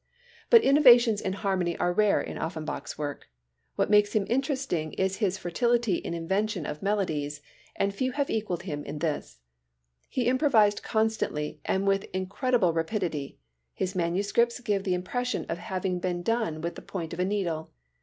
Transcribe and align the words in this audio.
But 0.49 0.63
innovations 0.63 1.21
in 1.21 1.33
harmony 1.33 1.77
are 1.77 1.93
rare 1.93 2.19
in 2.19 2.35
Offenbach's 2.39 2.97
work. 2.97 3.27
What 3.75 3.91
makes 3.91 4.13
him 4.13 4.25
interesting 4.27 4.93
is 4.93 5.17
his 5.17 5.37
fertility 5.37 5.97
in 5.97 6.15
invention 6.15 6.65
of 6.65 6.81
melodies 6.81 7.39
and 7.75 7.93
few 7.93 8.13
have 8.13 8.27
equaled 8.31 8.63
him 8.63 8.83
in 8.83 8.97
this. 8.97 9.41
He 10.09 10.25
improvised 10.25 10.81
constantly 10.81 11.59
and 11.65 11.85
with 11.85 12.05
incredible 12.13 12.73
rapidity. 12.73 13.37
His 13.75 13.93
manuscripts 13.93 14.59
give 14.59 14.85
the 14.85 14.95
impression 14.95 15.45
of 15.47 15.59
having 15.59 15.99
been 15.99 16.23
done 16.23 16.61
with 16.61 16.73
the 16.73 16.81
point 16.81 17.13
of 17.13 17.19
a 17.19 17.25
needle. 17.25 17.69